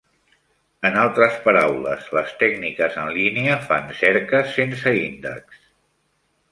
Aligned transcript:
En 0.89 0.95
altres 1.01 1.35
paraules, 1.43 2.09
les 2.19 2.33
tècniques 2.41 2.99
en 3.03 3.13
línia 3.19 3.59
fan 3.69 3.95
cerques 4.03 4.53
sense 4.59 4.97
índex. 5.07 5.63